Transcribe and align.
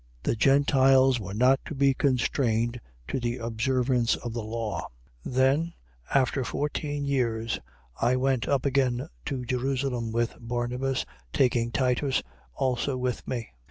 The 0.23 0.35
Gentiles 0.35 1.19
were 1.19 1.35
not 1.35 1.59
to 1.65 1.75
be 1.75 1.93
constrained 1.93 2.81
to 3.07 3.19
the 3.19 3.37
observance 3.37 4.15
of 4.15 4.33
the 4.33 4.41
law. 4.41 4.87
2:1. 5.27 5.33
Then, 5.35 5.73
after 6.11 6.43
fourteen 6.43 7.05
years, 7.05 7.59
I 8.01 8.15
went 8.15 8.47
up 8.47 8.65
again 8.65 9.09
to 9.25 9.45
Jerusalem 9.45 10.11
with 10.11 10.33
Barnabas, 10.39 11.05
taking 11.33 11.69
Titus 11.71 12.23
also 12.55 12.97
with 12.97 13.27
me. 13.27 13.49